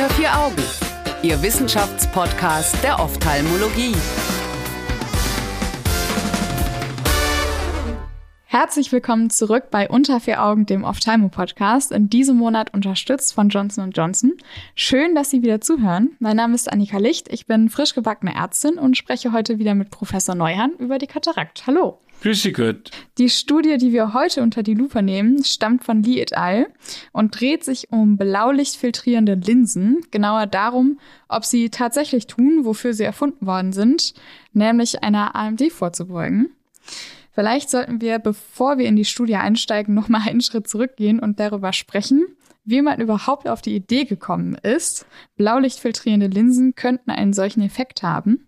[0.00, 0.62] Unter vier Augen,
[1.22, 3.94] Ihr Wissenschaftspodcast der Ophthalmologie.
[8.46, 13.90] Herzlich willkommen zurück bei Unter vier Augen, dem Ophthalmo-Podcast, in diesem Monat unterstützt von Johnson
[13.90, 14.38] Johnson.
[14.74, 16.16] Schön, dass Sie wieder zuhören.
[16.18, 19.90] Mein Name ist Annika Licht, ich bin frisch gebackene Ärztin und spreche heute wieder mit
[19.90, 21.66] Professor Neuhan über die Katarakt.
[21.66, 21.98] Hallo.
[22.20, 22.90] Grüß Gott.
[23.16, 26.66] Die Studie, die wir heute unter die Lupe nehmen, stammt von Lee et al.
[27.12, 33.46] und dreht sich um blaulichtfiltrierende Linsen, genauer darum, ob sie tatsächlich tun, wofür sie erfunden
[33.46, 34.12] worden sind,
[34.52, 36.50] nämlich einer AMD vorzubeugen.
[37.32, 41.40] Vielleicht sollten wir, bevor wir in die Studie einsteigen, noch mal einen Schritt zurückgehen und
[41.40, 42.26] darüber sprechen,
[42.66, 48.46] wie man überhaupt auf die Idee gekommen ist, blaulichtfiltrierende Linsen könnten einen solchen Effekt haben.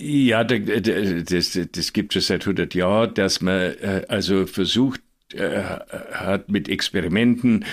[0.00, 5.00] Ja, das, das gibt es seit 100 Jahren, dass man äh, also versucht
[5.34, 5.62] äh,
[6.12, 7.64] hat mit Experimenten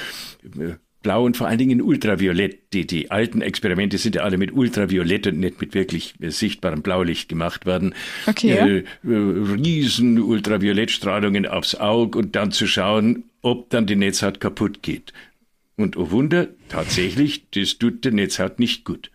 [0.43, 2.73] äh, Blau und vor allen Dingen Ultraviolett.
[2.73, 7.29] Die, die alten Experimente sind ja alle mit Ultraviolett und nicht mit wirklich sichtbarem Blaulicht
[7.29, 7.93] gemacht worden.
[8.25, 8.83] Okay.
[9.03, 15.13] Äh, riesen Ultraviolettstrahlungen aufs Auge und dann zu schauen, ob dann die Netzhaut kaputt geht.
[15.77, 19.11] Und oh Wunder, tatsächlich, das tut der Netzhaut nicht gut.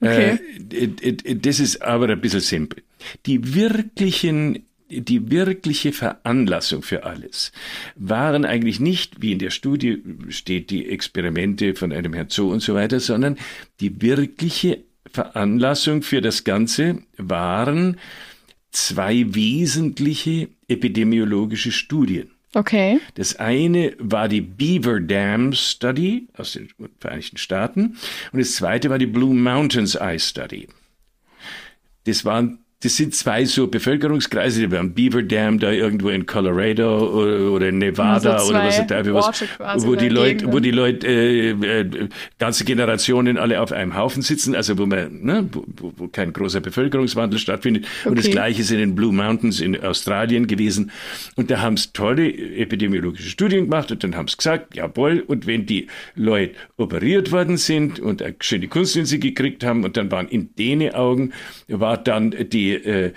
[0.00, 0.38] Okay.
[0.70, 2.82] Äh, das ist aber ein bisschen simpel.
[3.26, 7.52] Die wirklichen die wirkliche Veranlassung für alles
[7.94, 12.60] waren eigentlich nicht, wie in der Studie steht, die Experimente von einem Herrn Zoo und
[12.60, 13.36] so weiter, sondern
[13.80, 17.98] die wirkliche Veranlassung für das Ganze waren
[18.70, 22.30] zwei wesentliche epidemiologische Studien.
[22.58, 23.00] Okay.
[23.14, 27.96] Das eine war die Beaver Dam Study aus den Vereinigten Staaten
[28.32, 30.66] und das zweite war die Blue Mountains Eye Study.
[32.04, 37.10] Das waren das sind zwei so Bevölkerungskreise, die waren Beaver Dam da irgendwo in Colorado
[37.10, 41.08] oder, oder in Nevada also oder was da was, wo die Leute, wo die Leute,
[41.08, 46.06] äh, äh, ganze Generationen alle auf einem Haufen sitzen, also wo man, ne, wo, wo
[46.06, 47.84] kein großer Bevölkerungswandel stattfindet.
[48.02, 48.10] Okay.
[48.10, 50.92] Und das Gleiche ist in den Blue Mountains in Australien gewesen.
[51.34, 55.48] Und da haben es tolle epidemiologische Studien gemacht und dann haben sie gesagt, jawohl, und
[55.48, 59.96] wenn die Leute operiert worden sind und eine schöne Kunst in sie gekriegt haben und
[59.96, 61.32] dann waren in denen Augen,
[61.66, 63.12] war dann die äh,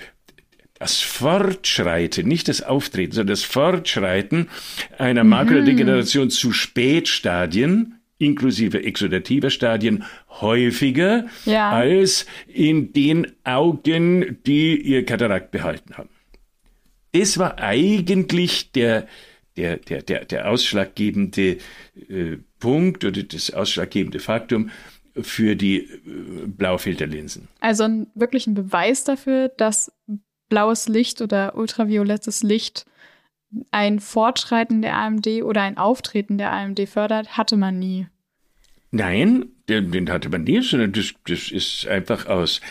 [0.81, 4.50] das Fortschreiten, nicht das Auftreten, sondern das Fortschreiten
[4.97, 6.29] einer Makrodegeneration mhm.
[6.31, 11.69] zu Spätstadien, inklusive exudativer Stadien, häufiger ja.
[11.69, 16.09] als in den Augen, die ihr Katarakt behalten haben.
[17.12, 19.07] Das war eigentlich der,
[19.57, 21.57] der, der, der, der ausschlaggebende
[22.09, 24.72] äh, Punkt oder das ausschlaggebende Faktum,
[25.19, 27.47] für die äh, Blaufilterlinsen.
[27.59, 29.91] Also ein, wirklich ein Beweis dafür, dass
[30.49, 32.85] blaues Licht oder ultraviolettes Licht
[33.71, 38.07] ein Fortschreiten der AMD oder ein Auftreten der AMD fördert, hatte man nie.
[38.91, 42.61] Nein, den, den hatte man nie, sondern das, das ist einfach aus.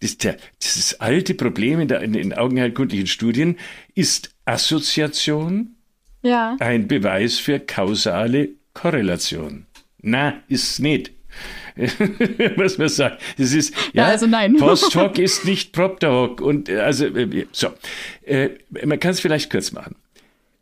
[0.00, 3.56] Das, der, das alte Problem in, der, in den augenheilkundlichen Studien
[3.94, 5.76] ist Assoziation
[6.22, 6.56] ja.
[6.60, 9.66] ein Beweis für kausale Korrelation.
[10.00, 11.12] Na, ist nicht.
[12.56, 13.20] was man sagt.
[13.36, 14.56] Das ist, ja, ja also nein.
[14.56, 16.40] Post-Hoc ist nicht Propter-Hoc.
[16.40, 17.68] Und äh, also, äh, so.
[18.24, 18.50] Äh,
[18.84, 19.96] man kann es vielleicht kurz machen.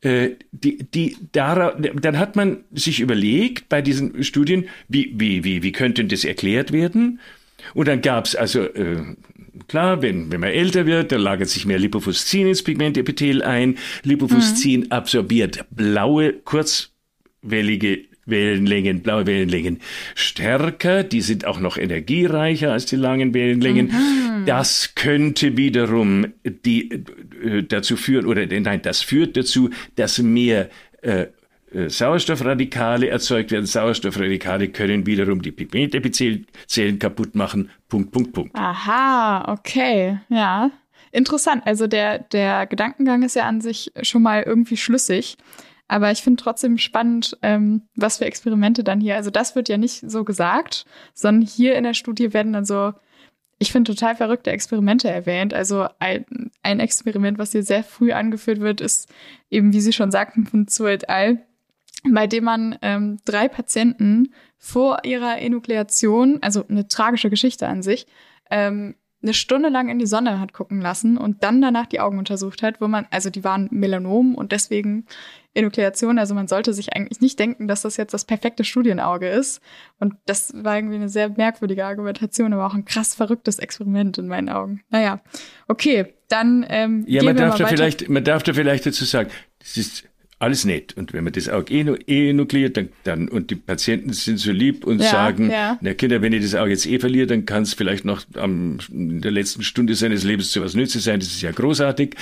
[0.04, 5.70] Die, die, darauf, dann hat man sich überlegt bei diesen Studien, wie, wie, wie, wie
[5.70, 7.20] könnte das erklärt werden?
[7.74, 8.96] Und dann gab es also, äh,
[9.68, 13.78] klar, wenn, wenn man älter wird, dann lagert sich mehr Lipofuscin ins Pigmentepithel ein.
[14.02, 14.86] Lipofuscin mhm.
[14.92, 19.80] absorbiert blaue, kurzwellige Wellenlängen, blaue Wellenlängen
[20.14, 23.86] stärker, die sind auch noch energiereicher als die langen Wellenlängen.
[23.86, 24.46] Mhm.
[24.46, 30.68] Das könnte wiederum die, äh, dazu führen, oder nein, das führt dazu, dass mehr
[31.02, 31.26] äh,
[31.72, 33.66] äh Sauerstoffradikale erzeugt werden.
[33.66, 37.70] Sauerstoffradikale können wiederum die Pigmentepithelzellen kaputt machen.
[37.88, 38.54] Punkt, Punkt, Punkt.
[38.54, 40.70] Aha, okay, ja.
[41.12, 41.62] Interessant.
[41.66, 45.36] Also der, der Gedankengang ist ja an sich schon mal irgendwie schlüssig.
[45.88, 49.16] Aber ich finde trotzdem spannend, ähm, was für Experimente dann hier.
[49.16, 52.94] Also das wird ja nicht so gesagt, sondern hier in der Studie werden dann so,
[53.58, 55.54] ich finde total verrückte Experimente erwähnt.
[55.54, 56.24] Also ein,
[56.62, 59.12] ein Experiment, was hier sehr früh angeführt wird, ist
[59.50, 61.44] eben, wie Sie schon sagten, von Zu et al.,
[62.10, 68.06] bei dem man ähm, drei Patienten vor ihrer Enukleation, also eine tragische Geschichte an sich,
[68.50, 72.18] ähm, eine Stunde lang in die Sonne hat gucken lassen und dann danach die Augen
[72.18, 75.06] untersucht hat, wo man, also die waren Melanom und deswegen
[75.54, 76.18] Enukleation.
[76.18, 79.60] Also man sollte sich eigentlich nicht denken, dass das jetzt das perfekte Studienauge ist.
[79.98, 84.28] Und das war irgendwie eine sehr merkwürdige Argumentation, aber auch ein krass verrücktes Experiment in
[84.28, 84.82] meinen Augen.
[84.90, 85.20] Naja,
[85.68, 89.76] okay, dann ähm, ja, man darf da vielleicht, man darf da vielleicht dazu sagen, das
[89.76, 90.04] ist
[90.42, 90.94] alles nett.
[90.96, 94.52] Und wenn man das Auge eh, eh nukleiert, dann, dann, und die Patienten sind so
[94.52, 95.78] lieb und Ja, sagen, ja.
[95.80, 98.78] na Kinder, wenn ihr das Auge jetzt eh verliert, dann kann es vielleicht noch am,
[98.90, 101.20] in der letzten Stunde seines Lebens zu was nützlich sein.
[101.20, 102.14] Das ist ja großartig.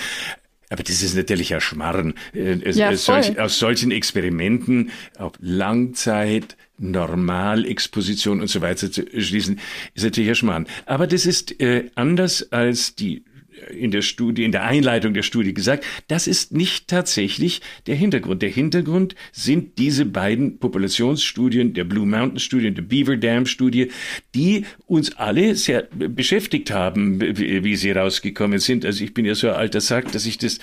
[0.73, 2.15] Aber das ist natürlich ein Schmarren.
[2.33, 2.97] Äh, es- Ja, voll.
[3.25, 9.59] solch, aus solchen Experimenten auf Langzeit, Normalexposition und so weiter zu schließen,
[9.95, 10.67] ist natürlich ein Schmarrn.
[10.87, 13.25] Aber das ist äh, anders als die
[13.69, 18.43] in der Studie, in der Einleitung der Studie gesagt, das ist nicht tatsächlich der Hintergrund.
[18.43, 23.91] Der Hintergrund sind diese beiden Populationsstudien, der Blue Mountain Studie und der Beaver Dam Studie,
[24.35, 28.85] die uns alle sehr beschäftigt haben, wie, sie rausgekommen sind.
[28.85, 30.59] Also ich bin ja so ein alter Sack, dass ich das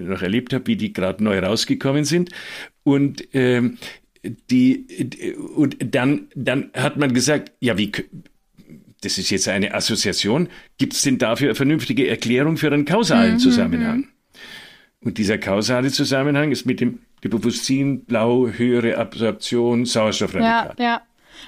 [0.00, 2.30] noch erlebt habe, wie die gerade neu rausgekommen sind.
[2.84, 3.78] Und ähm,
[4.50, 7.92] die und dann dann hat man gesagt, ja wie
[9.02, 10.48] das ist jetzt eine Assoziation.
[10.78, 14.08] Gibt es denn dafür eine vernünftige Erklärung für einen kausalen Zusammenhang?
[15.00, 20.74] Und dieser kausale Zusammenhang ist mit dem Lipofuscin, Blau, höhere Absorption, Ja, Sauerstoffradikal.
[20.78, 21.02] ja.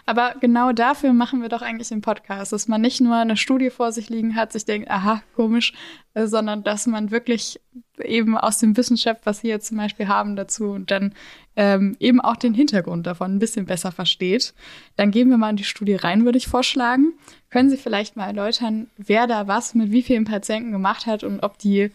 [0.07, 3.71] Aber genau dafür machen wir doch eigentlich den Podcast, dass man nicht nur eine Studie
[3.71, 5.73] vor sich liegen hat, sich denkt, aha, komisch,
[6.15, 7.61] äh, sondern dass man wirklich
[7.99, 11.15] eben aus dem Wissen schöpft, was wir jetzt zum Beispiel haben dazu und dann
[11.57, 14.55] ähm, eben auch den Hintergrund davon ein bisschen besser versteht.
[14.97, 17.13] Dann gehen wir mal in die Studie rein, würde ich vorschlagen.
[17.51, 21.41] Können Sie vielleicht mal erläutern, wer da was mit wie vielen Patienten gemacht hat und
[21.41, 21.91] ob die,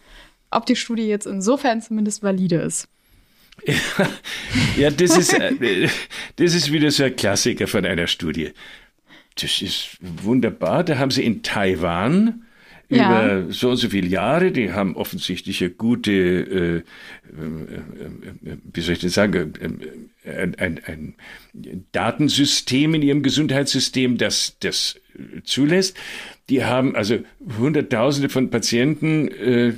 [0.50, 2.88] ob die Studie jetzt insofern zumindest valide ist?
[4.76, 5.88] Ja, das ist, äh,
[6.36, 8.50] das ist wieder so ein Klassiker von einer Studie.
[9.40, 10.84] Das ist wunderbar.
[10.84, 12.44] Da haben sie in Taiwan
[12.88, 13.36] Ja.
[13.38, 16.82] über so und so viele Jahre, die haben offensichtlich eine gute, äh, äh,
[18.50, 19.52] äh, wie soll ich denn sagen,
[20.24, 21.14] äh, ein, ein, ein
[21.92, 25.00] Datensystem in ihrem Gesundheitssystem, das das
[25.44, 25.96] zulässt.
[26.48, 27.18] Die haben also
[27.58, 29.72] Hunderttausende von Patienten äh,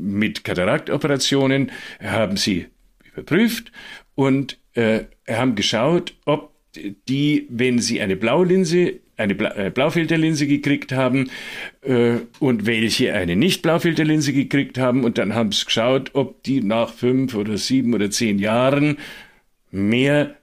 [0.00, 1.70] mit Kataraktoperationen
[2.02, 2.66] haben sie
[3.12, 3.70] überprüft
[4.14, 6.52] und äh, haben geschaut, ob
[7.08, 11.30] die, wenn sie eine Blaulinse, eine Bla äh, Blaufilterlinse gekriegt haben
[11.82, 16.92] äh, und welche eine Nicht-Blaufilterlinse gekriegt haben und dann haben sie geschaut, ob die nach
[16.92, 18.98] fünf oder sieben oder zehn Jahren
[19.70, 20.36] mehr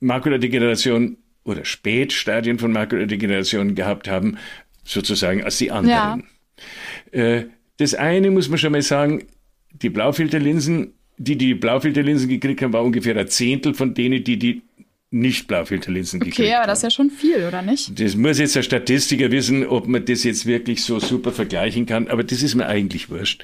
[0.00, 4.38] Makuladegeneration oder Spätstadien von Makuladegeneration gehabt haben,
[4.84, 6.24] sozusagen als die anderen.
[7.10, 7.44] Äh,
[7.82, 9.24] das eine muss man schon mal sagen,
[9.70, 14.62] die Blaufilterlinsen, die die Blaufilterlinsen gekriegt haben, war ungefähr ein Zehntel von denen, die die
[15.14, 16.68] nicht Blaufilterlinsen gekriegt Okay, aber haben.
[16.68, 18.00] das ist ja schon viel, oder nicht?
[18.00, 22.08] Das muss jetzt der Statistiker wissen, ob man das jetzt wirklich so super vergleichen kann,
[22.08, 23.42] aber das ist mir eigentlich wurscht.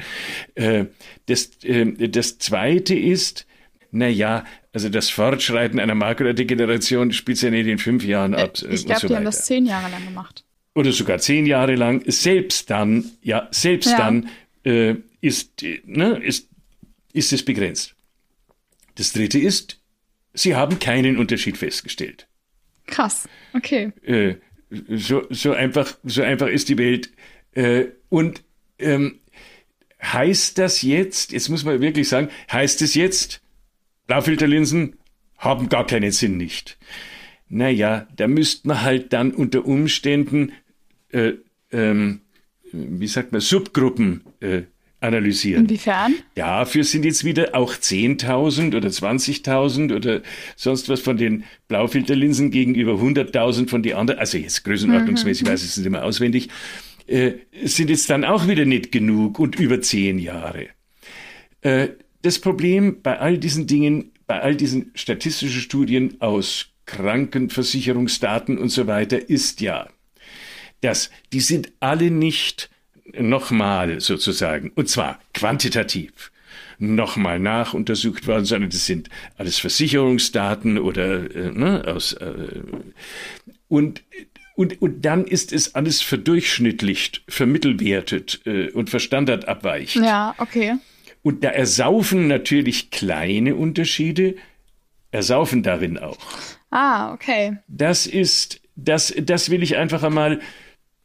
[0.54, 0.86] Äh,
[1.26, 3.46] Das, äh, das Zweite ist,
[3.90, 8.52] na ja, also das Fortschreiten einer Makuladegeneration spielt ja nicht in fünf Jahren ab.
[8.62, 10.44] äh, Ich und glaube, so die haben das zehn Jahre lang gemacht.
[10.78, 12.04] Oder sogar zehn Jahre lang.
[12.06, 13.98] Selbst dann, ja, selbst Ja.
[13.98, 14.28] dann
[14.64, 16.48] äh, ist, ne, ist,
[17.12, 17.96] ist es begrenzt.
[18.94, 19.80] Das Dritte ist,
[20.34, 22.28] sie haben keinen Unterschied festgestellt.
[22.86, 23.28] Krass.
[23.54, 23.90] Okay.
[24.04, 24.36] Äh,
[24.88, 27.10] so, so, einfach, so einfach ist die Welt.
[27.54, 28.44] Äh, und
[28.78, 29.18] ähm,
[30.00, 33.40] heißt das jetzt, jetzt muss man wirklich sagen, heißt es jetzt,
[34.06, 34.94] Blaufilterlinsen
[35.38, 36.78] haben gar keinen Sinn nicht.
[37.48, 40.52] Naja, da müsste man halt dann unter Umständen,
[41.12, 41.32] äh,
[41.72, 42.20] ähm,
[42.72, 44.62] wie sagt man, Subgruppen äh,
[45.00, 45.64] analysieren.
[45.64, 46.16] Inwiefern?
[46.34, 50.22] Dafür sind jetzt wieder auch 10.000 oder 20.000 oder
[50.56, 55.70] sonst was von den Blaufilterlinsen gegenüber 100.000 von die anderen, also jetzt größenordnungsmäßig weiß ich
[55.70, 56.48] es nicht immer auswendig,
[57.06, 57.34] äh,
[57.64, 60.68] sind jetzt dann auch wieder nicht genug und über zehn Jahre.
[61.60, 61.88] Äh,
[62.22, 68.86] das Problem bei all diesen Dingen, bei all diesen statistischen Studien aus Krankenversicherungsdaten und so
[68.86, 69.88] weiter ist ja,
[70.80, 72.70] dass die sind alle nicht
[73.12, 76.30] nochmal sozusagen, und zwar quantitativ,
[76.78, 82.62] nochmal nachuntersucht worden, sondern das sind alles Versicherungsdaten oder äh, ne, aus äh,
[83.68, 84.02] und
[84.54, 89.94] und, und dann ist es alles verdurchschnittlicht, vermittelwertet äh, und verstandardabweicht.
[89.94, 90.78] Ja, okay.
[91.22, 94.34] Und da ersaufen natürlich kleine Unterschiede,
[95.12, 96.18] ersaufen darin auch.
[96.70, 97.58] Ah, okay.
[97.68, 100.40] Das ist, das, das will ich einfach einmal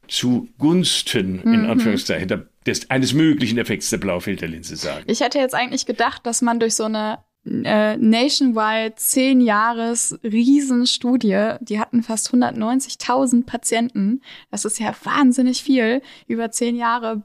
[0.08, 1.54] zugunsten, Mhm.
[1.54, 5.04] in Anführungszeichen, des, eines möglichen Effekts der Blaufilterlinse sagen.
[5.08, 11.56] Ich hätte jetzt eigentlich gedacht, dass man durch so eine äh, nationwide zehn Jahres Riesenstudie,
[11.60, 14.22] die hatten fast 190.000 Patienten.
[14.50, 17.24] Das ist ja wahnsinnig viel über zehn Jahre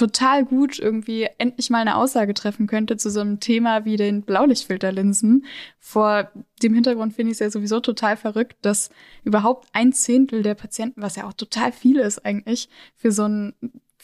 [0.00, 4.22] total gut irgendwie endlich mal eine Aussage treffen könnte zu so einem Thema wie den
[4.22, 5.44] Blaulichtfilterlinsen.
[5.78, 6.30] Vor
[6.62, 8.88] dem Hintergrund finde ich es ja sowieso total verrückt, dass
[9.24, 13.54] überhaupt ein Zehntel der Patienten, was ja auch total viel ist eigentlich, für so ein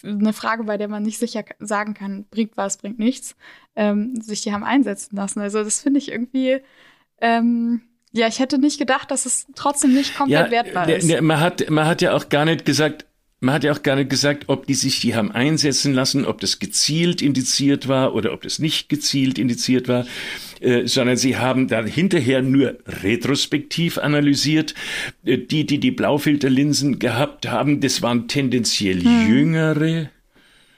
[0.05, 3.35] eine Frage, bei der man nicht sicher sagen kann, bringt was, bringt nichts,
[3.75, 5.41] ähm, sich die haben einsetzen lassen.
[5.41, 6.61] Also das finde ich irgendwie,
[7.23, 7.81] ähm,
[8.13, 11.21] ja, ich hätte nicht gedacht, dass es trotzdem nicht komplett ja, wertbar ist.
[11.23, 13.06] Man hat, man hat ja auch gar nicht gesagt,
[13.41, 16.41] man hat ja auch gar nicht gesagt, ob die sich die haben einsetzen lassen, ob
[16.41, 20.07] das gezielt indiziert war oder ob das nicht gezielt indiziert war,
[20.61, 24.75] äh, sondern sie haben dann hinterher nur retrospektiv analysiert.
[25.25, 29.29] Äh, die, die die Blaufilterlinsen gehabt haben, das waren tendenziell hm.
[29.29, 30.11] jüngere,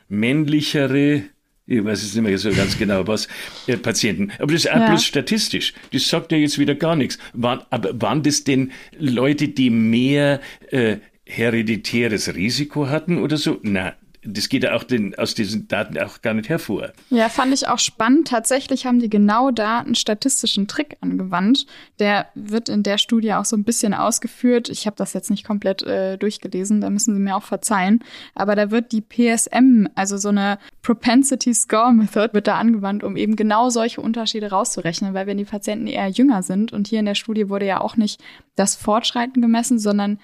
[0.09, 1.23] männlichere,
[1.69, 3.29] ich weiß jetzt nicht mehr so ganz genau was,
[3.69, 4.33] äh, Patienten.
[4.39, 4.89] Aber das ist ja.
[4.89, 5.75] bloß statistisch.
[5.93, 7.19] Das sagt ja jetzt wieder gar nichts.
[7.35, 10.97] Waren, aber waren das denn Leute, die mehr äh,
[11.29, 13.59] hereditäres Risiko hatten oder so?
[13.63, 16.91] Na, das geht ja auch den, aus diesen Daten auch gar nicht hervor.
[17.11, 18.29] Ja, fand ich auch spannend.
[18.29, 21.67] Tatsächlich haben die genau da einen statistischen Trick angewandt.
[21.99, 24.69] Der wird in der Studie auch so ein bisschen ausgeführt.
[24.69, 28.03] Ich habe das jetzt nicht komplett äh, durchgelesen, da müssen Sie mir auch verzeihen.
[28.35, 33.17] Aber da wird die PSM, also so eine Propensity Score Method, wird da angewandt, um
[33.17, 35.15] eben genau solche Unterschiede rauszurechnen.
[35.15, 37.97] Weil wenn die Patienten eher jünger sind und hier in der Studie wurde ja auch
[37.97, 38.21] nicht
[38.57, 40.19] das Fortschreiten gemessen, sondern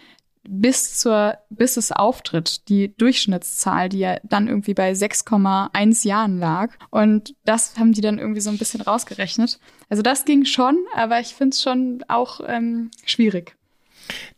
[0.48, 6.72] bis zur, bis es auftritt, die Durchschnittszahl, die ja dann irgendwie bei 6,1 Jahren lag.
[6.90, 9.58] Und das haben die dann irgendwie so ein bisschen rausgerechnet.
[9.88, 13.56] Also das ging schon, aber ich finde es schon auch ähm, schwierig.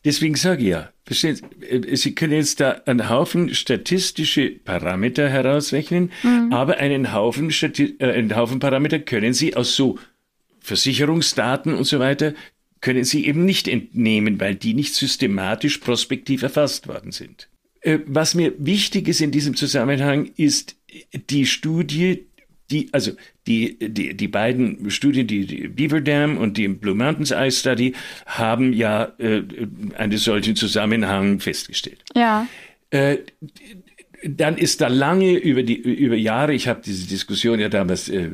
[0.05, 6.53] Deswegen sage ich ja, äh, Sie können jetzt da einen Haufen statistische Parameter herausrechnen, mhm.
[6.53, 9.99] aber einen Haufen, Stati äh, einen Haufen Parameter können Sie aus so
[10.61, 12.35] Versicherungsdaten und so weiter
[12.81, 17.49] können sie eben nicht entnehmen, weil die nicht systematisch prospektiv erfasst worden sind.
[17.81, 20.77] Äh, was mir wichtig ist in diesem Zusammenhang, ist
[21.31, 22.27] die Studie,
[22.71, 23.13] die, also
[23.47, 27.95] die, die, die beiden Studien, die, die Beaver Dam und die Blue Mountains Ice Study,
[28.27, 29.43] haben ja äh,
[29.97, 32.03] einen solchen Zusammenhang festgestellt.
[32.15, 32.49] Ja.
[32.91, 33.19] Äh,
[34.25, 38.29] dann ist da lange über die über Jahre, ich habe diese Diskussion ja damals äh,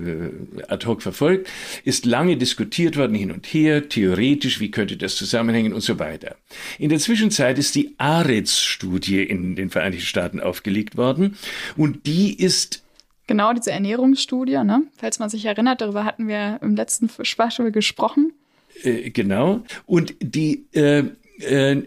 [0.69, 1.49] ad hoc verfolgt,
[1.85, 6.37] ist lange diskutiert worden hin und her, theoretisch, wie könnte das zusammenhängen und so weiter.
[6.79, 11.37] In der Zwischenzeit ist die ARETS-Studie in den Vereinigten Staaten aufgelegt worden
[11.77, 12.83] und die ist
[13.27, 14.83] genau diese Ernährungsstudie, ne?
[14.97, 18.33] Falls man sich erinnert, darüber hatten wir im letzten Special gesprochen.
[18.83, 21.05] Äh, genau und die äh,
[21.41, 21.83] äh,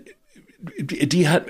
[0.79, 1.45] die hat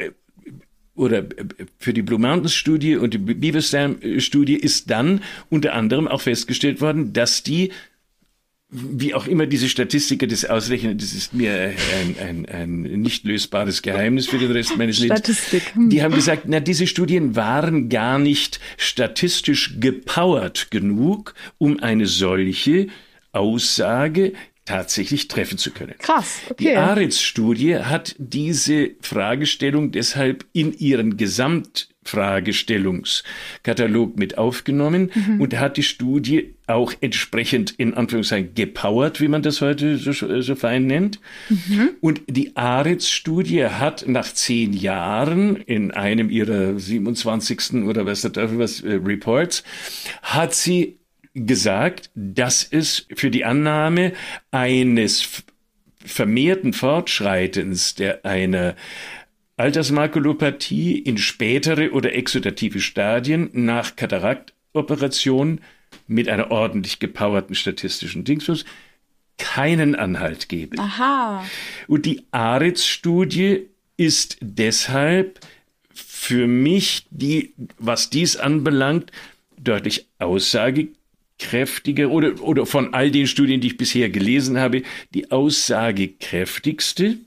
[0.96, 1.46] oder äh,
[1.78, 6.22] für die Blue Mountains Studie und die Beaver Dam Studie ist dann unter anderem auch
[6.22, 7.72] festgestellt worden, dass die
[8.70, 13.82] wie auch immer diese Statistiker das ausrechnen, das ist mir ein, ein, ein nicht lösbares
[13.82, 15.20] Geheimnis für den Rest meines Lebens.
[15.20, 15.74] Statistik.
[15.76, 22.88] Die haben gesagt, na, diese Studien waren gar nicht statistisch gepowert genug, um eine solche
[23.32, 24.34] Aussage
[24.66, 25.96] tatsächlich treffen zu können.
[26.00, 26.64] Krass, okay.
[26.64, 35.40] Die Aritz-Studie hat diese Fragestellung deshalb in ihren Gesamtfragestellungskatalog mit aufgenommen mhm.
[35.40, 40.56] und hat die Studie auch entsprechend in Anführungszeichen gepowert, wie man das heute so, so
[40.56, 41.20] fein nennt.
[41.50, 41.92] Mhm.
[42.02, 47.86] Und die Aritz-Studie hat nach zehn Jahren in einem ihrer 27.
[47.86, 49.64] oder was Teufel was äh, Reports,
[50.24, 50.98] hat sie
[51.36, 54.14] gesagt, dass es für die Annahme
[54.52, 55.44] eines
[56.04, 58.76] vermehrten Fortschreitens der einer
[59.58, 65.62] Altersmakulopathie in spätere oder exudative Stadien nach Kataraktoperation
[66.08, 68.66] mit einer ordentlich gepowerten statistischen Dingsbums
[69.38, 70.78] keinen Anhalt gebe.
[70.80, 71.46] Aha.
[71.88, 75.40] Und die ARITS-Studie ist deshalb
[75.94, 79.12] für mich die, was dies anbelangt,
[79.58, 80.90] deutlich aussage
[81.40, 87.18] kräftige oder, oder von all den Studien, die ich bisher gelesen habe, die aussagekräftigste,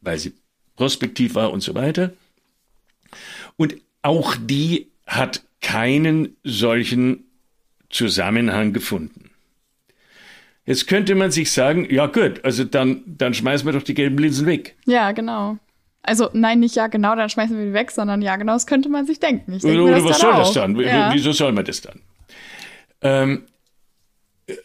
[0.00, 0.34] weil sie
[0.76, 2.12] prospektiv war und so weiter.
[3.56, 7.24] Und auch die hat keinen solchen
[7.90, 9.30] Zusammenhang gefunden.
[10.64, 14.18] Jetzt könnte man sich sagen, ja gut, also dann, dann schmeißen wir doch die gelben
[14.18, 14.76] Linsen weg.
[14.86, 15.58] Ja, genau.
[16.02, 18.88] Also nein, nicht ja genau, dann schmeißen wir die weg, sondern ja genau, das könnte
[18.88, 19.52] man sich denken.
[19.54, 20.38] Ich denke oder was soll auch.
[20.38, 20.76] das dann?
[20.76, 21.12] Ja.
[21.12, 22.00] Wieso soll man das dann?
[23.02, 23.44] Ähm,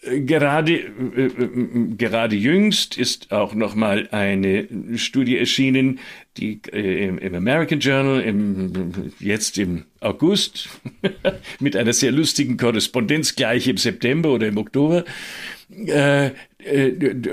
[0.04, 6.00] äh, gerade, äh, äh, gerade jüngst ist auch noch mal eine Studie erschienen,
[6.38, 10.70] die äh, im, im, American Journal im, jetzt im August
[11.60, 15.06] mit einer sehr lustigen Korrespondenz gleich im September oder im Oktober
[15.86, 16.32] äh,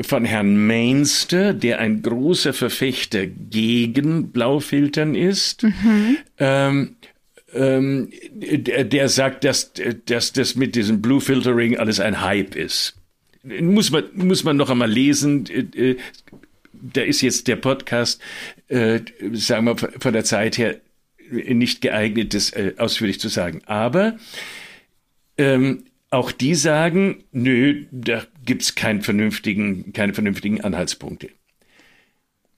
[0.03, 5.63] von Herrn Mainster, der ein großer Verfechter gegen Blaufiltern ist.
[5.63, 6.17] Mhm.
[6.39, 6.97] Ähm,
[7.55, 9.73] ähm, der, der sagt, dass,
[10.07, 12.97] dass das mit diesem Blue Filtering alles ein Hype ist.
[13.43, 15.45] Muss man, muss man noch einmal lesen.
[16.73, 18.21] Da ist jetzt der Podcast,
[18.69, 19.01] äh,
[19.33, 20.81] sagen wir von der Zeit her,
[21.31, 23.63] nicht geeignet, das äh, ausführlich zu sagen.
[23.67, 24.17] Aber
[25.39, 31.31] ähm, auch die sagen, nö, da gibt's keinen vernünftigen, keine vernünftigen Anhaltspunkte.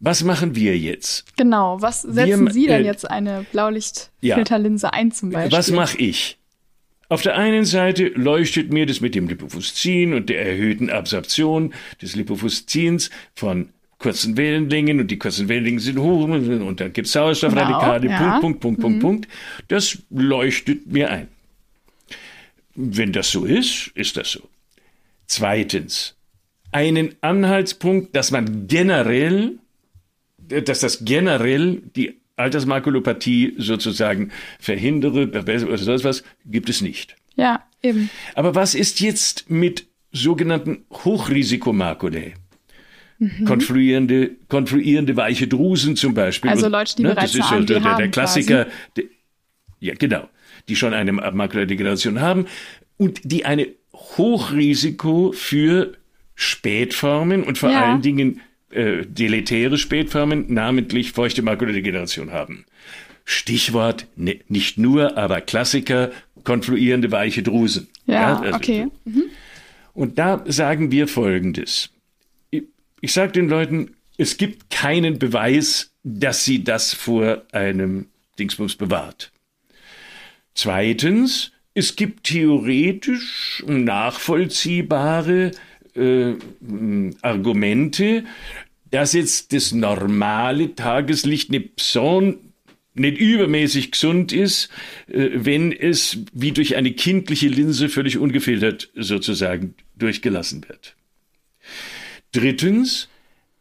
[0.05, 1.35] Was machen wir jetzt?
[1.39, 5.57] Genau, was setzen wir, Sie denn äh, jetzt eine Blaulichtfilterlinse ja, ein zum Beispiel?
[5.57, 6.37] Was mache ich?
[7.09, 12.17] Auf der einen Seite leuchtet mir das mit dem Lipofuscin und der erhöhten Absorption des
[12.17, 18.09] Lipofuscins von kurzen Wellenlängen und die kurzen Wellenlängen sind hoch und dann gibt es Sauerstoffradikale,
[18.09, 18.41] genau, ja.
[18.41, 19.01] Punkt, Punkt, Punkt, mhm.
[19.01, 19.69] Punkt, Punkt.
[19.69, 21.29] Das leuchtet mir ein.
[22.75, 24.43] Wenn das so ist, ist das so.
[25.29, 26.15] Zweitens,
[26.73, 29.59] einen Anhaltspunkt, dass man generell,
[30.49, 37.17] dass das generell die Altersmakulopathie sozusagen verhindere, verbessere oder sonst was, gibt es nicht.
[37.37, 38.11] Ja, eben.
[38.35, 42.35] Aber was ist jetzt mit sogenannten Hochrisikomakulae?
[43.19, 43.45] Mhm.
[43.45, 46.51] Konfluierende, konfluierende weiche Drusen zum Beispiel.
[46.51, 48.67] Also Leute, die ne, bereits das ist haben, der, der, der Klassiker.
[48.97, 49.05] Der,
[49.81, 50.29] ja, genau.
[50.69, 52.47] Die schon eine Makuladegeneration haben
[52.97, 55.93] und die eine Hochrisiko für
[56.35, 57.85] Spätformen und vor ja.
[57.85, 58.41] allen Dingen
[58.75, 62.65] äh, deletäre Spätformen, namentlich feuchte Makuladegeneration haben.
[63.25, 66.11] Stichwort ne, nicht nur, aber Klassiker,
[66.45, 67.89] konfluierende weiche Drusen.
[68.07, 68.87] Ja, ja also, okay.
[69.05, 69.25] Mhm.
[69.95, 71.91] Und da sagen wir Folgendes.
[72.51, 72.65] Ich,
[73.01, 78.07] ich sage den Leuten, es gibt keinen Beweis, dass sie das vor einem
[78.39, 79.33] Dingsbums bewahrt.
[80.55, 85.51] Zweitens, es gibt theoretisch nachvollziehbare
[85.97, 86.35] äh,
[87.23, 88.25] Argumente,
[88.95, 92.39] dass jetzt das normale Tageslicht nicht beson
[92.97, 94.69] nicht übermäßig gesund ist,
[95.09, 100.95] äh, wenn es wie durch eine kindliche Linse völlig ungefiltert sozusagen durchgelassen wird.
[102.31, 103.09] Drittens,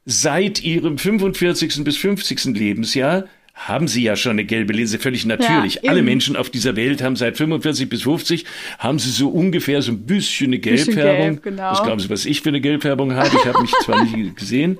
[0.05, 1.83] seit ihrem 45.
[1.83, 2.55] bis 50.
[2.55, 5.79] Lebensjahr haben sie ja schon eine gelbe Linse, völlig natürlich.
[5.81, 8.45] Ja, Alle Menschen auf dieser Welt haben seit 45 bis 50,
[8.79, 11.27] haben sie so ungefähr so ein bisschen eine Gelbfärbung.
[11.27, 11.71] Gelb, genau.
[11.71, 13.29] Was glauben Sie, was ich für eine Gelbfärbung habe?
[13.35, 14.79] Ich habe mich zwar nicht gesehen.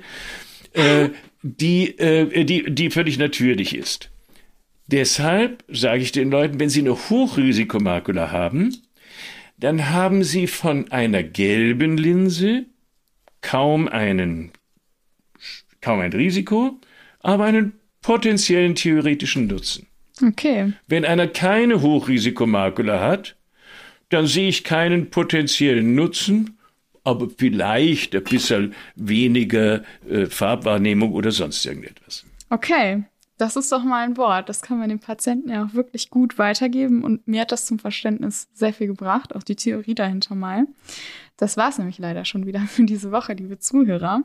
[0.74, 1.10] Äh,
[1.42, 4.10] die, äh, die, die völlig natürlich ist.
[4.86, 8.76] Deshalb sage ich den Leuten, wenn sie eine Hochrisikomakula haben,
[9.58, 12.66] dann haben sie von einer gelben Linse
[13.40, 14.50] kaum einen,
[15.80, 16.78] kaum ein Risiko,
[17.20, 19.86] aber einen potenziellen theoretischen Nutzen.
[20.22, 20.72] Okay.
[20.86, 23.36] Wenn einer keine Hochrisikomakula hat,
[24.10, 26.58] dann sehe ich keinen potenziellen Nutzen,
[27.04, 32.24] aber vielleicht ein bisschen weniger äh, Farbwahrnehmung oder sonst irgendetwas.
[32.50, 33.04] Okay,
[33.36, 34.48] das ist doch mal ein Wort.
[34.48, 37.02] Das kann man dem Patienten ja auch wirklich gut weitergeben.
[37.02, 40.66] Und mir hat das zum Verständnis sehr viel gebracht, auch die Theorie dahinter mal.
[41.36, 44.22] Das war es nämlich leider schon wieder für diese Woche, liebe Zuhörer.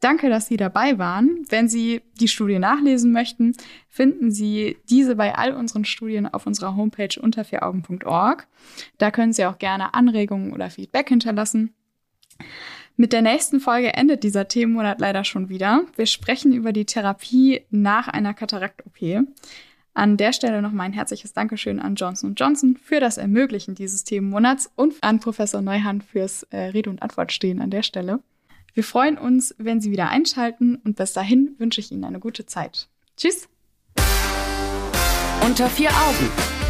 [0.00, 1.46] Danke, dass Sie dabei waren.
[1.48, 3.54] Wenn Sie die Studie nachlesen möchten,
[3.88, 7.46] finden Sie diese bei all unseren Studien auf unserer Homepage unter.
[8.98, 11.74] Da können Sie auch gerne Anregungen oder Feedback hinterlassen.
[12.96, 15.84] Mit der nächsten Folge endet dieser Themenmonat leider schon wieder.
[15.96, 19.24] Wir sprechen über die Therapie nach einer Katarakt-OP.
[19.94, 24.70] An der Stelle noch mein herzliches Dankeschön an Johnson Johnson für das Ermöglichen dieses Themenmonats
[24.76, 28.20] und an Professor Neuhan fürs äh, Rede und Antwort stehen an der Stelle.
[28.74, 32.46] Wir freuen uns, wenn Sie wieder einschalten und bis dahin wünsche ich Ihnen eine gute
[32.46, 32.88] Zeit.
[33.16, 33.48] Tschüss!
[35.44, 36.69] Unter vier Augen.